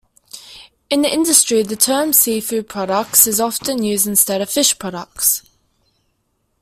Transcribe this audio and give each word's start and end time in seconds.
In 0.89 1.03
the 1.03 1.13
industry 1.13 1.61
the 1.61 1.75
term 1.75 2.11
"seafood 2.11 2.67
products" 2.67 3.27
is 3.27 3.39
often 3.39 3.83
used 3.83 4.07
instead 4.07 4.41
of 4.41 4.49
"fish 4.49 4.79
products". 4.79 5.43